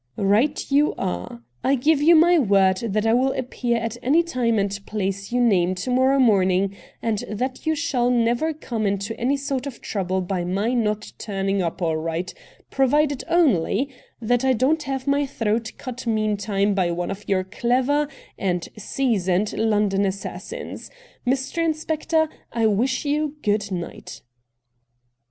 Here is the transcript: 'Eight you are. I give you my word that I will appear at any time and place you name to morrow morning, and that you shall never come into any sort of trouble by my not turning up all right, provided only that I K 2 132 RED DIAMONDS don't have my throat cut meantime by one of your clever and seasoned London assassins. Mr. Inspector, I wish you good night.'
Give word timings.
'Eight 0.17 0.71
you 0.71 0.95
are. 0.95 1.43
I 1.63 1.75
give 1.75 2.01
you 2.01 2.15
my 2.15 2.39
word 2.39 2.77
that 2.77 3.05
I 3.05 3.13
will 3.13 3.33
appear 3.33 3.77
at 3.77 3.97
any 4.01 4.23
time 4.23 4.57
and 4.57 4.79
place 4.87 5.31
you 5.31 5.39
name 5.39 5.75
to 5.75 5.91
morrow 5.91 6.17
morning, 6.17 6.75
and 7.03 7.19
that 7.29 7.67
you 7.67 7.75
shall 7.75 8.09
never 8.09 8.51
come 8.51 8.87
into 8.87 9.15
any 9.19 9.37
sort 9.37 9.67
of 9.67 9.79
trouble 9.79 10.19
by 10.21 10.43
my 10.43 10.73
not 10.73 11.13
turning 11.19 11.61
up 11.61 11.83
all 11.83 11.97
right, 11.97 12.33
provided 12.71 13.23
only 13.29 13.93
that 14.19 14.43
I 14.43 14.53
K 14.53 14.57
2 14.57 14.65
132 14.65 14.65
RED 14.65 14.65
DIAMONDS 14.65 14.65
don't 14.65 14.83
have 14.91 15.05
my 15.05 15.25
throat 15.27 15.71
cut 15.77 16.07
meantime 16.07 16.73
by 16.73 16.89
one 16.89 17.11
of 17.11 17.29
your 17.29 17.43
clever 17.43 18.07
and 18.39 18.67
seasoned 18.79 19.53
London 19.53 20.03
assassins. 20.05 20.89
Mr. 21.27 21.63
Inspector, 21.63 22.27
I 22.51 22.65
wish 22.65 23.05
you 23.05 23.35
good 23.43 23.71
night.' 23.71 24.23